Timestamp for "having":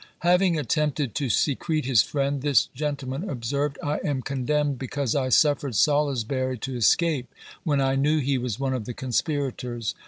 0.21-0.57